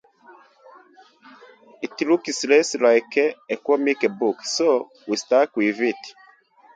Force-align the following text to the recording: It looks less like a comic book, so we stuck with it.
It 1.83 2.01
looks 2.07 2.43
less 2.45 2.73
like 2.73 3.15
a 3.17 3.35
comic 3.63 3.97
book, 4.19 4.41
so 4.43 4.89
we 5.07 5.15
stuck 5.15 5.55
with 5.55 5.79
it. 5.79 5.95